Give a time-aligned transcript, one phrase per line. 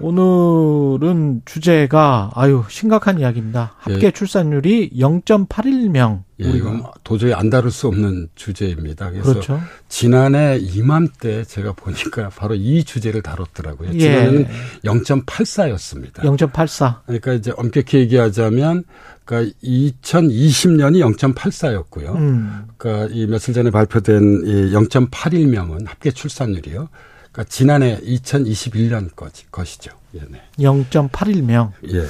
[0.00, 3.74] 오늘은 주제가 아유 심각한 이야기입니다.
[3.78, 4.10] 합계 예.
[4.10, 6.22] 출산율이 0.81명.
[6.40, 9.10] 예, 이건 도저히 안 다룰 수 없는 주제입니다.
[9.10, 9.60] 그래서 그렇죠.
[9.88, 13.90] 지난해 이맘때 제가 보니까 바로 이 주제를 다뤘더라고요.
[13.94, 13.98] 예.
[13.98, 14.46] 지난해는
[14.84, 16.20] 0.84였습니다.
[16.20, 17.00] 0.84.
[17.06, 18.84] 그러니까 이제 엄격히 얘기하자면
[19.24, 22.14] 그러니까 2020년이 0.84였고요.
[22.14, 22.66] 음.
[22.76, 26.88] 그러니까 이 며칠 전에 발표된 이 0.81명은 합계 출산율이요.
[27.32, 29.92] 그러니까 지난해 2021년 거지, 것이죠.
[30.14, 30.40] 예, 네.
[30.58, 31.72] 0.81명.
[31.92, 32.04] 예.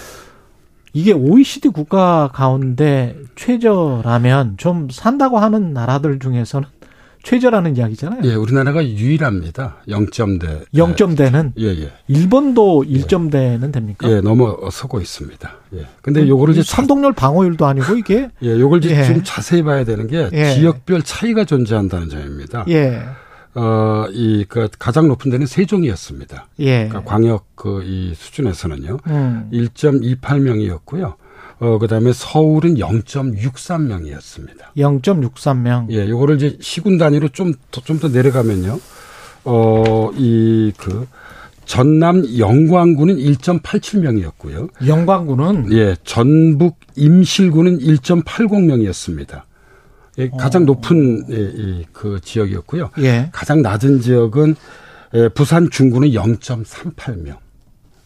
[0.93, 6.67] 이게 OECD 국가 가운데 최저라면 좀 산다고 하는 나라들 중에서는
[7.23, 8.23] 최저라는 이야기잖아요.
[8.25, 9.77] 예, 우리나라가 유일합니다.
[9.89, 10.65] 0점대.
[10.73, 11.93] 0점대는 예, 예.
[12.07, 14.11] 일본도 1점대는 됩니까?
[14.11, 15.53] 예, 넘어서고 있습니다.
[15.75, 15.87] 예.
[16.01, 19.05] 근데 요거를 이제 자, 선동열 방어율도 아니고 이게 예, 요걸 이제 예.
[19.05, 20.55] 좀 자세히 봐야 되는 게 예.
[20.55, 22.65] 지역별 차이가 존재한다는 점입니다.
[22.69, 23.03] 예.
[23.59, 26.47] 어, 이, 그, 가장 높은 데는 세종이었습니다.
[26.61, 26.87] 예.
[26.89, 28.99] 그러니까 광역 그, 이 수준에서는요.
[29.09, 29.49] 음.
[29.53, 31.15] 1.28명이었고요.
[31.61, 34.59] 어, 그 다음에 서울은 0.63명이었습니다.
[34.77, 35.91] 0.63명.
[35.91, 38.79] 예, 요거를 이제 시군 단위로 좀, 더- 좀더 내려가면요.
[39.45, 41.07] 어, 이, 그,
[41.65, 44.69] 전남 영광군은 1.87명이었고요.
[44.87, 49.43] 영광군은 예, 전북 임실군은 1.80명이었습니다.
[50.19, 52.91] 예, 가장 높은 예, 이, 그 지역이었고요.
[52.99, 53.29] 예.
[53.33, 54.57] 가장 낮은 지역은
[55.15, 57.37] 예, 부산 중구는 0.38명.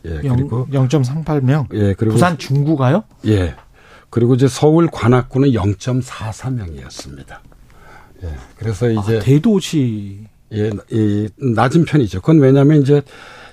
[0.04, 1.66] 예, 그리고 0.38명.
[1.74, 3.04] 예, 그리고 부산 중구가요?
[3.26, 3.54] 예.
[4.10, 7.38] 그리고 이제 서울 관악구는 0.44명이었습니다.
[8.24, 8.28] 예.
[8.58, 10.26] 그래서 이제 아, 대도시.
[10.52, 12.20] 예, 이 낮은 편이죠.
[12.20, 13.00] 그건 왜냐하면 이제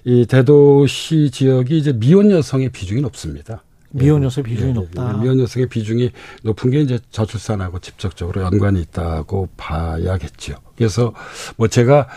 [0.03, 3.63] 이 대도시 지역이 이제 미혼 여성의 비중이 높습니다.
[3.91, 4.25] 미혼 예.
[4.25, 5.13] 여성 비중이 예, 높다.
[5.15, 6.11] 예, 미혼 여성의 비중이
[6.43, 10.55] 높은 게 이제 저출산하고 직접적으로 연관이 있다고 봐야겠죠.
[10.75, 11.13] 그래서
[11.57, 12.07] 뭐 제가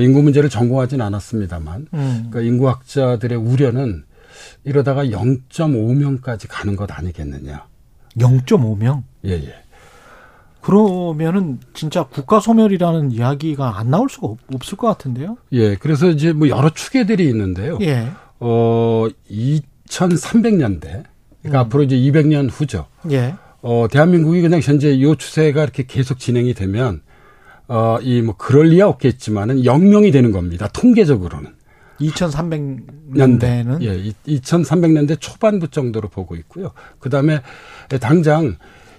[0.00, 2.26] 인구 문제를 전공하지는 않았습니다만, 음.
[2.30, 4.04] 그러니까 인구학자들의 우려는
[4.64, 7.66] 이러다가 0.5명까지 가는 것 아니겠느냐.
[8.18, 9.02] 0.5명.
[9.24, 9.62] 예, 예.
[10.60, 15.36] 그러면은 진짜 국가 소멸이라는 이야기가 안 나올 수가 없, 없을 것 같은데요.
[15.52, 17.78] 예, 그래서 이제 뭐 여러 추계들이 있는데요.
[17.80, 18.12] 예.
[18.38, 21.04] 어, 2300년대,
[21.42, 22.86] 그러니까 앞으로 이제 200년 후죠.
[23.10, 23.34] 예.
[23.60, 27.02] 어, 대한민국이 그냥 현재 이 추세가 이렇게 계속 진행이 되면,
[27.68, 30.68] 어, 이 뭐 그럴 리야 없겠지만은 0명이 되는 겁니다.
[30.72, 31.50] 통계적으로는.
[32.00, 36.72] 2300년대는 예, 2300년대 초반부 정도로 보고 있고요.
[36.98, 37.40] 그 다음에
[38.00, 38.56] 당장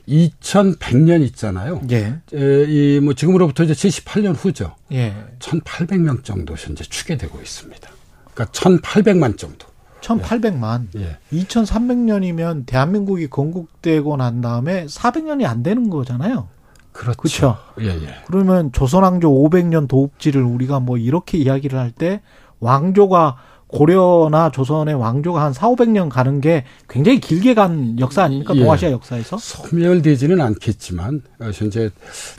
[0.08, 1.82] 2100년 있잖아요.
[1.92, 2.20] 예.
[2.34, 4.76] 이 뭐 지금으로부터 이제 78년 후죠.
[4.92, 5.14] 예.
[5.40, 7.90] 1800명 정도 현재 추계되고 있습니다.
[8.34, 9.68] 그러니까 1800만 정도.
[10.04, 10.88] 1800만.
[10.98, 11.18] 예.
[11.32, 16.48] 2300년이면 대한민국이 건국되고 난 다음에 400년이 안 되는 거잖아요.
[16.92, 17.18] 그렇죠.
[17.18, 17.58] 그렇죠.
[17.82, 18.16] 예, 예.
[18.28, 22.22] 그러면 조선왕조 500년 도읍지를 우리가 뭐 이렇게 이야기를 할 때
[22.60, 23.38] 왕조가
[23.68, 28.56] 고려나 조선의 왕조가 한 4, 500년 가는 게 굉장히 길게 간 역사 아닙니까?
[28.56, 28.60] 예.
[28.60, 29.38] 동아시아 역사에서?
[29.38, 31.90] 소멸되지는 않겠지만 어, 현재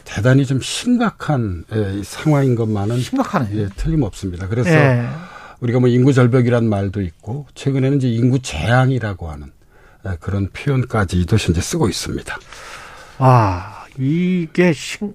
[0.05, 3.49] 대단히 좀 심각한 예, 상황인 것만은 심각하네.
[3.55, 4.47] 예, 틀림없습니다.
[4.47, 5.07] 그래서 예.
[5.65, 9.47] 우리가 뭐 인구 절벽이란 말도 있고 최근에는 이제 인구 재앙이라고 하는
[10.07, 12.37] 예, 그런 표현까지도 현재 쓰고 있습니다.
[13.17, 15.15] 아, 이게 신-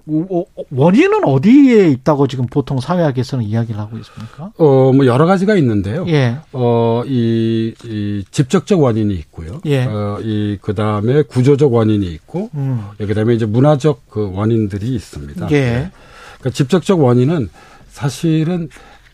[0.72, 4.52] 원인은 어디에 있다고 지금 보통 사회학에서는 이야기를 하고 있습니까?
[4.58, 6.06] 어, 뭐 여러 가지가 있는데요.
[6.08, 6.38] 예.
[6.54, 9.62] 어, 이, 이 직접적 원인이 있고요.
[9.68, 9.84] 예.
[9.86, 12.86] 어, 이 그다음에 구조적 원인이 있고 음.
[12.98, 15.52] 그다음에 이제 문화적 그 원인들이 있습니다.
[15.52, 15.92] 예.
[16.40, 17.50] 그러니까 직접적 원인은
[17.90, 18.70] 사실은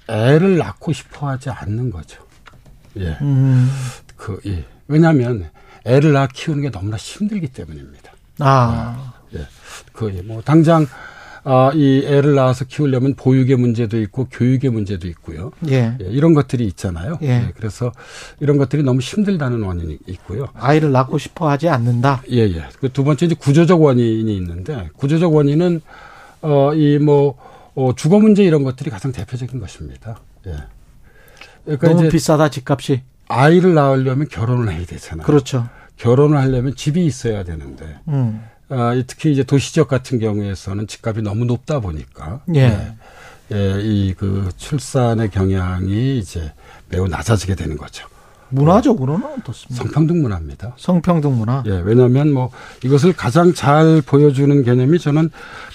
[0.10, 2.22] 애를 낳고 싶어 하지 않는 거죠.
[2.98, 3.18] 예.
[3.22, 3.70] 음.
[4.16, 4.66] 그, 예.
[4.88, 5.50] 왜냐하면
[5.86, 8.12] 애를 낳아 키우는 게 너무나 힘들기 때문입니다.
[8.40, 9.14] 아.
[9.36, 9.48] 예.
[9.94, 10.22] 그, 예.
[10.22, 10.88] 뭐, 당장,
[11.44, 15.52] 아, 이 애를 낳아서 키우려면 보육의 문제도 있고 교육의 문제도 있고요.
[15.70, 15.96] 예.
[16.02, 17.20] 예, 이런 것들이 있잖아요.
[17.22, 17.52] 예.
[17.56, 17.92] 그래서
[18.40, 20.48] 이런 것들이 너무 힘들다는 원인이 있고요.
[20.56, 22.24] 아이를 낳고 싶어 하지 않는다.
[22.32, 22.66] 예, 예.
[22.80, 25.82] 그 두 번째 이제 구조적 원인이 있는데 구조적 원인은
[26.42, 27.38] 어, 이 뭐,
[27.76, 30.20] 어, 주거 문제 이런 것들이 가장 대표적인 것입니다.
[30.48, 30.56] 예.
[31.66, 33.02] 그러니까 너무 비싸다 집값이.
[33.28, 35.26] 아이를 낳으려면 결혼을 해야 되잖아요.
[35.26, 35.68] 그렇죠.
[35.98, 38.44] 결혼을 하려면 집이 있어야 되는데 음.
[38.70, 42.94] 아, 이 특히 이제 도시 지역 같은 경우에서는 집값이 너무 높다 보니까 예.
[43.52, 46.54] 예, 이그 출산의 경향이 이제
[46.90, 48.08] 매우 낮아지게 되는 거죠.
[48.50, 49.84] 문화적으로는 어떻습니까?
[49.84, 50.74] 성평등 문화입니다.
[50.78, 51.64] 성평등 문화.
[51.66, 52.52] 예, 왜냐하면 뭐
[52.84, 55.30] 이것을 가장 잘 보여주는 개념이 저는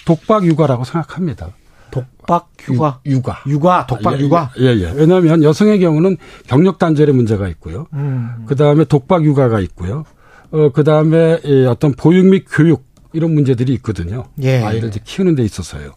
[0.07, 1.51] 독박 육아라고 생각합니다.
[1.91, 3.01] 독박 휴가.
[3.07, 4.51] 육, 아 육아, 독박 예, 육아.
[4.59, 4.93] 예, 예.
[4.95, 6.17] 왜냐하면 여성의 경우는
[6.47, 7.87] 경력 단절의 문제가 있고요.
[7.93, 8.45] 음.
[8.47, 10.05] 그 다음에 독박 육아가 있고요.
[10.53, 14.25] 어, 그 다음에 어떤 보육 및 교육 이런 문제들이 있거든요.
[14.43, 14.63] 예.
[14.63, 15.95] 아이를 이제 키우는 데 있어서요.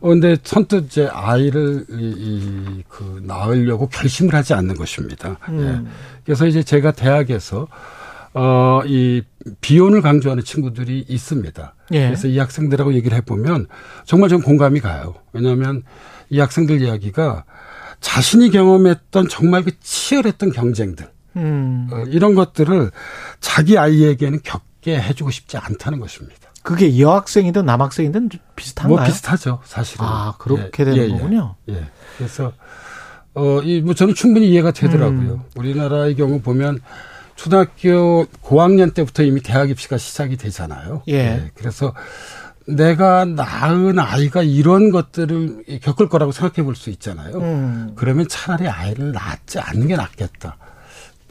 [0.00, 5.38] 어, 근데 선뜻 이제 아이를 이, 이, 그 낳으려고 결심을 하지 않는 것입니다.
[5.48, 5.86] 음.
[5.86, 5.90] 예.
[6.24, 7.68] 그래서 이제 제가 대학에서
[8.38, 9.22] 어, 이
[9.62, 11.74] 비혼을 강조하는 친구들이 있습니다.
[11.92, 12.04] 예.
[12.04, 13.66] 그래서 이 학생들하고 얘기를 해보면
[14.04, 15.14] 정말 좀 공감이 가요.
[15.32, 15.82] 왜냐하면
[16.28, 17.44] 이 학생들 이야기가
[18.00, 21.88] 자신이 경험했던 정말 그 치열했던 경쟁들, 음.
[21.90, 22.90] 어, 이런 것들을
[23.40, 26.36] 자기 아이에게는 겪게 해주고 싶지 않다는 것입니다.
[26.62, 28.96] 그게 여학생이든 남학생이든 좀 비슷한가요?
[28.96, 30.04] 뭐 비슷하죠, 사실은.
[30.04, 31.54] 아, 그렇게 되는 거군요.
[31.70, 31.86] 예.
[32.18, 32.52] 그래서
[33.32, 35.32] 어, 이뭐 저는 충분히 이해가 되더라고요.
[35.32, 35.40] 음.
[35.56, 36.80] 우리나라의 경우 보면
[37.36, 41.02] 초등학교 고학년 때부터 이미 대학 입시가 시작이 되잖아요.
[41.08, 41.50] 예.
[41.54, 41.94] 그래서
[42.66, 47.38] 내가 낳은 아이가 이런 것들을 겪을 거라고 생각해 볼 수 있잖아요.
[47.38, 47.92] 음.
[47.94, 50.56] 그러면 차라리 아이를 낳지 않는 게 낫겠다.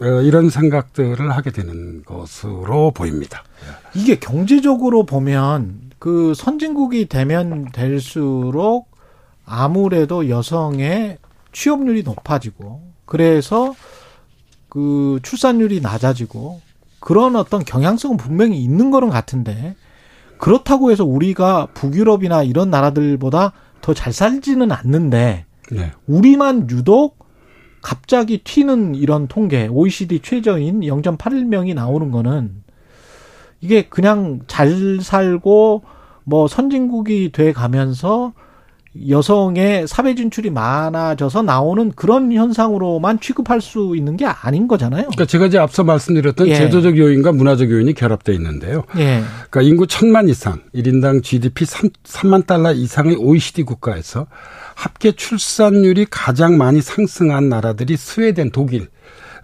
[0.02, 3.44] 어, 이런 생각들을 하게 되는 것으로 보입니다.
[3.94, 8.90] 이게 경제적으로 보면 그 선진국이 되면 될수록
[9.46, 11.18] 아무래도 여성의
[11.52, 13.74] 취업률이 높아지고 그래서
[14.76, 16.60] 그 출산율이 낮아지고
[17.00, 19.74] 그런 어떤 경향성은 분명히 있는 거는 같은데
[20.38, 25.92] 그렇다고 해서 우리가 북유럽이나 이런 나라들보다 더 잘 살지는 않는데 네.
[26.08, 27.20] 우리만 유독
[27.82, 32.62] 갑자기 튀는 이런 통계, OECD 최저인 0.81명이 나오는 거는
[33.62, 35.84] 이게 그냥 잘 살고
[36.26, 38.34] 뭐 선진국이 돼 가면서
[39.10, 45.04] 여성의 사회 진출이 많아져서 나오는 그런 현상으로만 취급할 수 있는 게 아닌 거잖아요.
[45.04, 46.56] 그러니까 제가 이제 앞서 말씀드렸던 예.
[46.56, 48.84] 제도적 요인과 문화적 요인이 결합되어 있는데요.
[48.98, 49.22] 예.
[49.50, 54.28] 그러니까 인구 천만 이상, 1인당 GDP 3, 3만 달러 이상의 OECD 국가에서
[54.76, 58.88] 합계 출산율이 가장 많이 상승한 나라들이 스웨덴, 독일,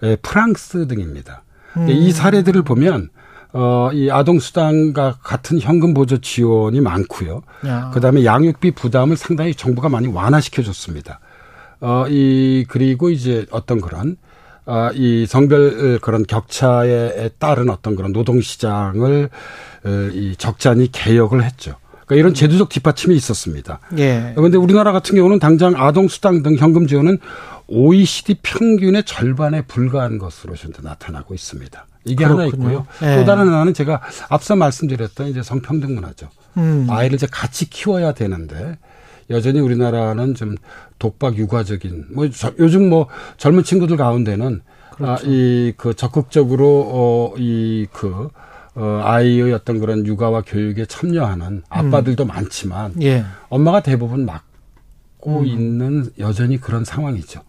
[0.04, 1.44] 에, 프랑스 등입니다.
[1.78, 1.88] 음.
[1.90, 3.10] 이 사례들을 보면
[3.54, 7.44] 어, 이 아동수당과 같은 현금 보조 지원이 많고요.
[7.68, 7.92] 야.
[7.94, 11.20] 그다음에 양육비 부담을 상당히 정부가 많이 완화시켜 줬습니다.
[11.82, 14.18] 어, 이 그리고 이제 어떤 그런
[14.66, 19.30] 아, 이 성별 그런 격차에 따른 어떤 그런 노동 시장을
[19.84, 21.76] 어, 이 적잖이 개혁을 했죠.
[22.06, 23.80] 그러니까 이런 제도적 뒷받침이 있었습니다.
[23.98, 24.34] 예.
[24.36, 27.18] 그런데 우리나라 같은 경우는 당장 아동수당 등 현금 지원은
[27.68, 31.86] OECD 평균의 절반에 불과한 것으로 현재 나타나고 있습니다.
[32.06, 32.70] 이게 하나 그렇군요.
[32.70, 32.88] 있고요.
[33.04, 33.18] 예.
[33.18, 36.30] 또 다른 하나는 제가 앞서 말씀드렸던 이제 성평등 문화죠.
[36.58, 36.88] 음.
[36.90, 38.78] 아이를 이제 같이 키워야 되는데
[39.30, 40.56] 여전히 우리나라는 좀
[41.00, 43.08] 독박 육아적인 뭐 저- 요즘 뭐
[43.38, 44.62] 젊은 친구들 가운데는
[44.96, 45.12] 그렇죠.
[45.14, 48.30] 아, 이 그 적극적으로 어이그
[48.76, 53.26] 어, 아이의 어떤 그런 육아와 교육에 참여하는 아빠들도 많지만 예.
[53.50, 55.46] 엄마가 대부분 막고 음.
[55.46, 57.42] 있는 여전히 그런 상황이죠.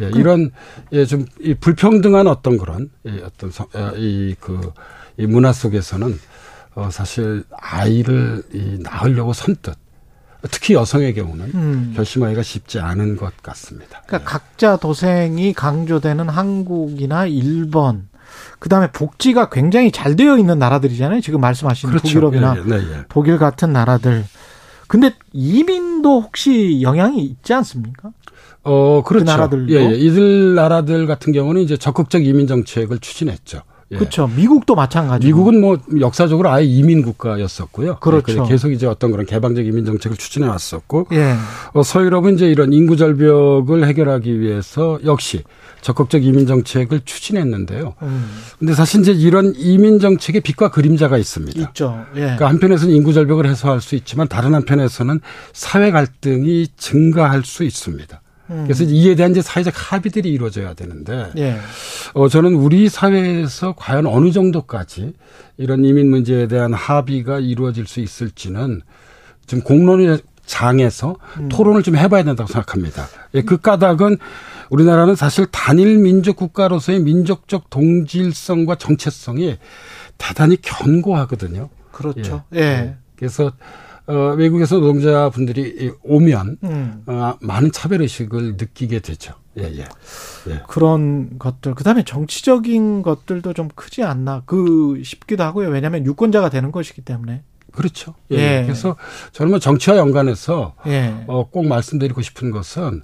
[0.00, 0.50] 예, 이런
[0.92, 3.50] 예, 좀 이 불평등한 어떤 그런 예, 어떤
[3.96, 4.72] 이그
[5.18, 6.18] 이 문화 속에서는
[6.74, 9.76] 어, 사실 아이를 이 낳으려고 선뜻
[10.50, 11.92] 특히 여성의 경우는 음.
[11.96, 14.02] 결심하기가 쉽지 않은 것 같습니다.
[14.06, 18.08] 그러니까 각자 도생이 강조되는 한국이나 일본,
[18.58, 21.20] 그 다음에 복지가 굉장히 잘 되어 있는 나라들이잖아요.
[21.22, 23.04] 지금 말씀하신 북유럽이나 예, 예, 네, 예.
[23.08, 24.24] 독일 같은 나라들.
[24.86, 28.10] 근데 이민도 혹시 영향이 있지 않습니까?
[28.64, 29.24] 어, 그렇죠.
[29.24, 29.72] 나라들도?
[29.72, 29.94] 예, 예.
[29.94, 33.62] 이들 나라들 같은 경우는 이제 적극적 이민 정책을 추진했죠.
[33.92, 33.96] 예.
[33.96, 34.28] 그렇죠.
[34.34, 35.26] 미국도 마찬가지고.
[35.26, 37.98] 미국은 뭐 역사적으로 아예 이민 국가였었고요.
[38.00, 38.44] 그렇죠.
[38.44, 41.34] 예, 계속 이제 어떤 그런 개방적 이민 정책을 추진해 왔었고 예.
[41.72, 45.42] 어, 서유럽은 이제 이런 인구 절벽을 해결하기 위해서 역시
[45.82, 47.94] 적극적 이민 정책을 추진했는데요.
[48.00, 51.60] 음, 근데 사실 이제 이런 이민 정책의 빛과 그림자가 있습니다.
[51.60, 52.06] 있죠.
[52.16, 52.20] 예.
[52.20, 55.20] 그러니까 한편에서는 인구 절벽을 해소할 수 있지만 다른 한편에서는
[55.52, 58.22] 사회 갈등이 증가할 수 있습니다.
[58.50, 58.64] 음.
[58.64, 61.58] 그래서 이에 대한 이제 사회적 합의들이 이루어져야 되는데 예.
[62.12, 65.14] 어, 저는 우리 사회에서 과연 어느 정도까지
[65.56, 68.82] 이런 이민 문제에 대한 합의가 이루어질 수 있을지는
[69.46, 71.16] 좀 공론의 장에서
[71.48, 73.06] 토론을 좀 해봐야 된다고 생각합니다.
[73.34, 74.18] 예, 그 까닭은
[74.70, 79.58] 우리나라는 사실 단일 민족 국가로서의 민족적 동질성과 정체성이
[80.18, 81.70] 대단히 견고하거든요.
[81.92, 82.42] 그렇죠.
[82.54, 82.96] 예.
[83.16, 83.52] 그래서
[84.06, 87.02] 어, 외국에서 노동자분들이 오면 음.
[87.06, 89.34] 어, 많은 차별 의식을 느끼게 되죠.
[89.58, 89.84] 예, 예.
[90.48, 90.62] 예.
[90.68, 91.74] 그런 것들.
[91.74, 94.42] 그 다음에 정치적인 것들도 좀 크지 않나.
[94.46, 95.68] 그 싶기도 하고요.
[95.68, 97.42] 왜냐하면 유권자가 되는 것이기 때문에.
[97.72, 98.14] 그렇죠.
[98.30, 98.36] 예.
[98.36, 98.62] 예.
[98.64, 98.96] 그래서
[99.32, 101.24] 저는 뭐 정치와 연관해서 예.
[101.26, 103.02] 어, 꼭 말씀드리고 싶은 것은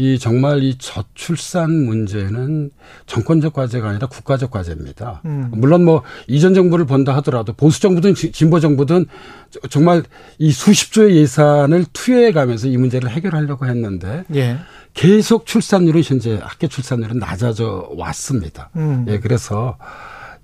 [0.00, 2.70] 이 정말 이 저출산 문제는
[3.06, 5.22] 정권적 과제가 아니라 국가적 과제입니다.
[5.24, 5.48] 음.
[5.52, 9.06] 물론 뭐 이전 정부를 본다 하더라도 보수 정부든 지- 진보 정부든
[9.50, 10.04] 저- 정말
[10.38, 14.58] 이 수십조의 예산을 투여해 가면서 이 문제를 해결하려고 했는데 예.
[14.94, 18.70] 계속 출산율은 현재 학교 출산율은 낮아져 왔습니다.
[18.76, 19.04] 음.
[19.08, 19.78] 예, 그래서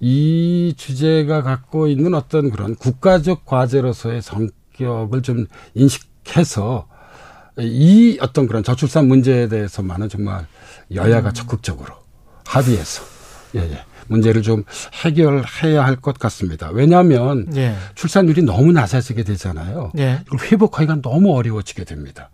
[0.01, 6.89] 이 주제가 갖고 있는 어떤 그런 국가적 과제로서의 성격을 좀 인식해서
[7.59, 10.47] 이 어떤 그런 저출산 문제에 대해서만은 정말
[10.93, 11.95] 여야가 적극적으로
[12.47, 13.03] 합의해서
[13.55, 13.85] 예, 예.
[14.09, 14.65] 문제를 좀
[15.05, 16.69] 해결해야 할 것 같습니다.
[16.73, 17.75] 왜냐하면 예.
[17.95, 19.93] 출산율이 너무 낮아지게 되잖아요.
[19.99, 20.21] 예.
[20.27, 22.31] 이걸 회복하기가 너무 어려워지게 됩니다.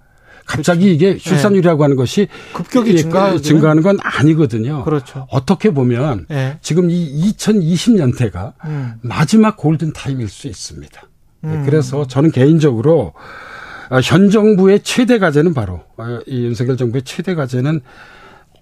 [0.47, 2.97] 갑자기 이게 출산율이라고 하는 것이 급격히 예,
[3.41, 4.83] 증가하는 건 아니거든요.
[4.85, 5.29] 그렇죠.
[5.31, 6.59] 어떻게 보면 예.
[6.61, 8.95] 지금 이 2020년대가 음.
[9.03, 11.03] 마지막 골든 타임일 수 있습니다.
[11.45, 11.63] 예, 음.
[11.67, 13.21] 그래서 저는 개인적으로 어,
[14.05, 17.81] 현 정부의 최대 과제는 바로 어, 이 윤석열 정부의 최대 과제는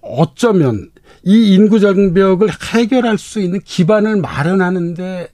[0.01, 0.89] 어쩌면
[1.23, 5.27] 이 인구 장벽을 해결할 수 있는 기반을 마련하는데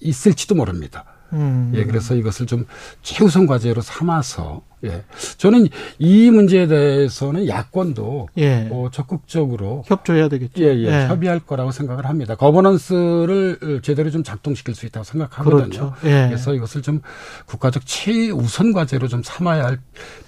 [0.00, 1.04] 있을지도 모릅니다.
[1.32, 1.72] 음.
[1.74, 2.66] 예, 그래서 이것을 좀
[3.02, 5.04] 최우선 과제로 삼아서 예,
[5.36, 5.68] 저는
[5.98, 8.68] 이 문제에 대해서는 야권도 예.
[8.70, 10.62] 어, 적극적으로 협조해야 되겠죠.
[10.62, 12.34] 예, 예, 협의할 거라고 생각을 합니다.
[12.34, 15.58] 거버넌스를 제대로 좀 작동시킬 수 있다고 생각하거든요.
[15.60, 15.94] 그렇죠.
[16.04, 16.26] 예.
[16.28, 17.00] 그래서 이것을 좀
[17.46, 19.78] 국가적 최우선 과제로 좀 삼아야 할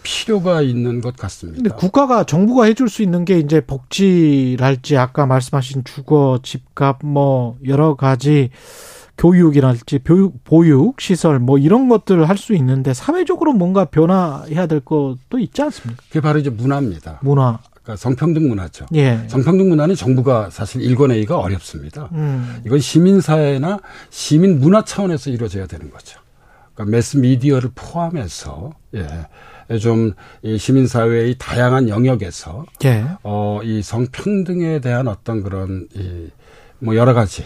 [0.02, 1.76] 필요가 있는 것 근데 같습니다.
[1.76, 8.50] 국가가 정부가 해줄 수 있는 게 이제 복지랄지 아까 말씀하신 주거, 집값 뭐 여러 가지
[9.22, 15.38] 교육이랄지 교육, 보육 시설 뭐 이런 것들을 할 수 있는데 사회적으로 뭔가 변화해야 될 것도
[15.38, 16.02] 있지 않습니까?
[16.08, 17.20] 그게 바로 이제 문화입니다.
[17.22, 17.60] 문화.
[17.70, 18.86] 그러니까 성평등 문화죠.
[18.94, 19.20] 예.
[19.28, 22.08] 성평등 문화는 정부가 사실 일궈내기가 어렵습니다.
[22.12, 22.60] 음.
[22.66, 23.78] 이건 시민사회나
[24.10, 26.18] 시민 문화 차원에서 이루어져야 되는 거죠.
[26.74, 33.04] 그러니까 매스 미디어를 포함해서 예, 좀이 시민 사회의 다양한 영역에서 예.
[33.22, 35.86] 어, 이 성평등에 대한 어떤 그런
[36.80, 37.44] 이뭐 여러 가지 이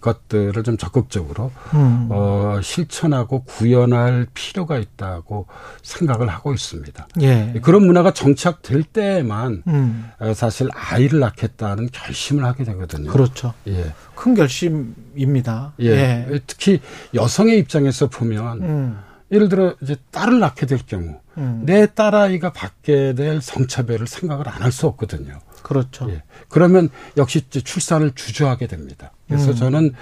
[0.00, 2.08] 것들을 좀 적극적으로 음.
[2.10, 5.46] 어, 실천하고 구현할 필요가 있다고
[5.82, 7.08] 생각을 하고 있습니다.
[7.22, 7.54] 예.
[7.62, 10.10] 그런 문화가 정착될 때만 음.
[10.18, 13.10] 어, 사실 아이를 낳겠다는 결심을 하게 되거든요.
[13.10, 13.54] 그렇죠.
[13.66, 13.92] 예.
[14.14, 15.72] 큰 결심입니다.
[15.80, 16.40] 예.
[16.46, 16.80] 특히
[17.14, 18.98] 여성의 입장에서 보면 음.
[19.30, 21.62] 예를 들어 이제 딸을 낳게 될 경우 음.
[21.64, 25.38] 내 딸아이가 받게 될 성차별을 생각을 안 할 수 없거든요.
[25.62, 26.10] 그렇죠.
[26.10, 26.22] 예.
[26.48, 29.12] 그러면 역시 이제 출산을 주저하게 됩니다.
[29.32, 29.56] 그래서 음.
[29.56, 29.94] 저는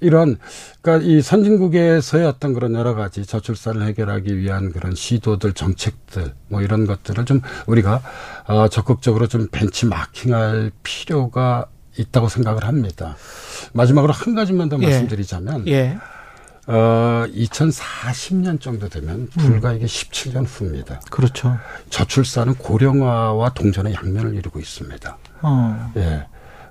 [0.00, 0.38] 이런
[0.80, 6.86] 그러니까 이 선진국에서의 어떤 그런 여러 가지 저출산을 해결하기 위한 그런 시도들 정책들 뭐 이런
[6.86, 8.00] 것들을 좀 우리가
[8.46, 11.66] 어 적극적으로 좀 벤치마킹할 필요가
[11.96, 13.16] 있다고 생각을 합니다.
[13.72, 14.86] 마지막으로 한 가지만 더 예.
[14.86, 15.98] 말씀드리자면 예.
[16.68, 21.00] 어 2040년 정도 되면 불과 이게 17년 후입니다.
[21.10, 21.58] 그렇죠.
[21.90, 25.18] 저출산은 고령화와 동전의 양면을 이루고 있습니다.
[25.42, 25.92] 어.
[25.96, 26.26] 예.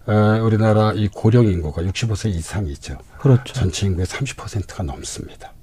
[0.08, 2.98] 어, 우리나라 이 고령 인구가 65세 이상이죠.
[3.20, 3.54] 그렇죠.
[3.54, 5.54] 전체 인구의 30%가 넘습니다.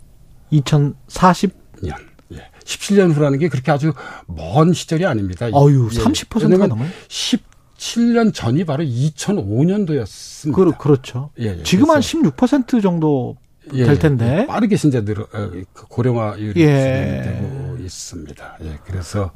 [0.50, 1.50] 2040
[1.82, 1.96] 년.
[2.32, 2.50] 예.
[2.64, 3.92] 17년 후라는 게 그렇게 아주
[4.26, 5.48] 먼 시절이 아닙니다.
[5.48, 5.52] 예.
[5.52, 6.90] 30%가 왜냐면 넘어요.
[7.08, 10.54] 17년 전이 바로 2005년도였습니다.
[10.54, 11.30] 그, 그렇죠.
[11.40, 11.62] 예, 예.
[11.62, 13.36] 지금 한 그래서- 16% 정도
[13.72, 14.40] 예, 될 텐데.
[14.42, 14.46] 예.
[14.46, 16.66] 빠르게 이제 늘어 어, 그 고령화율이 예.
[16.66, 18.58] 진행되고 있습니다.
[18.62, 19.30] 예, 그래서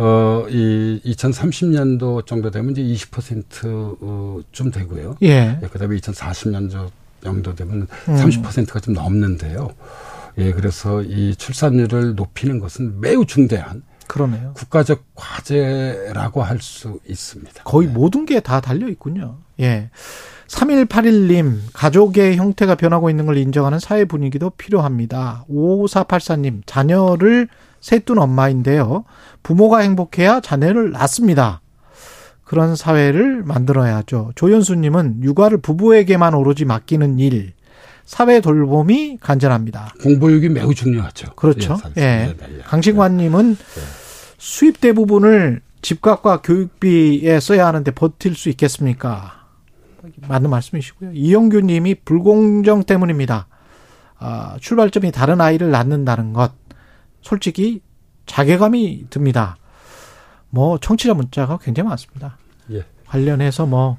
[0.00, 5.16] 어, 이 2030년도 정도 되면 이제 20%좀 되고요.
[5.22, 5.58] 예.
[5.60, 6.70] 예, 그다음에 2040년
[7.22, 8.14] 정도 되면 음.
[8.14, 9.70] 30%가 좀 넘는데요.
[10.38, 14.52] 예, 그래서 이 출산율을 높이는 것은 매우 중대한 그러네요.
[14.54, 17.64] 국가적 과제라고 할 수 있습니다.
[17.64, 17.92] 거의 네.
[17.92, 19.38] 모든 게 다 달려 있군요.
[19.60, 19.90] 예.
[20.46, 25.44] 3181님, 가족의 형태가 변하고 있는 걸 인정하는 사회 분위기도 필요합니다.
[25.50, 27.48] 5484님, 자녀를
[27.80, 29.04] 셋둔 엄마인데요.
[29.42, 31.60] 부모가 행복해야 자녀를 낳습니다.
[32.44, 34.32] 그런 사회를 만들어야죠.
[34.34, 37.52] 조연수님은 육아를 부부에게만 오로지 맡기는 일,
[38.06, 39.92] 사회 돌봄이 간절합니다.
[40.02, 41.34] 공보육이 매우 중요하죠.
[41.34, 41.76] 그렇죠.
[41.98, 42.02] 예.
[42.02, 42.58] 예.
[42.64, 43.58] 강신관님은
[44.38, 49.46] 수입 대부분을 집값과 교육비에 써야 하는데 버틸 수 있겠습니까?
[50.26, 51.12] 맞는 말씀이시고요.
[51.12, 53.46] 이영규님이 불공정 때문입니다.
[54.18, 56.52] 아, 출발점이 다른 아이를 낳는다는 것,
[57.22, 57.80] 솔직히
[58.26, 59.56] 자괴감이 듭니다.
[60.50, 62.36] 뭐 청취자 문자가 굉장히 많습니다.
[62.72, 62.84] 예.
[63.06, 63.98] 관련해서 뭐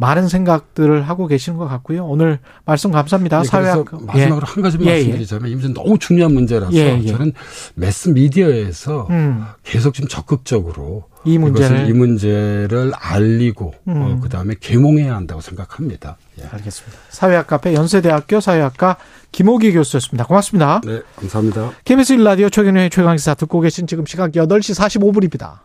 [0.00, 2.06] 많은 생각들을 하고 계시는 것 같고요.
[2.06, 3.40] 오늘 말씀 감사합니다.
[3.40, 4.94] 예, 사회학 마지막으로 한 가지만 예, 예.
[4.94, 7.06] 말씀드리자면 이제 너무 중요한 문제라서 예, 예.
[7.06, 7.32] 저는
[7.74, 13.96] 매스 미디어에서 음, 계속 좀 적극적으로 이 문제를 이 문제를 알리고 음.
[13.96, 16.16] 어, 그다음에 계몽해야 한다고 생각합니다.
[16.40, 16.44] 예.
[16.50, 16.98] 알겠습니다.
[17.10, 18.96] 사회학 카페 연세대학교 사회학과
[19.32, 20.24] 김호기 교수였습니다.
[20.24, 20.80] 고맙습니다.
[20.84, 21.72] 네, 감사합니다.
[21.84, 25.60] KBS 1라디오 최경영의 최강시사 듣고 계신 지금 시각 8시 45분입니다.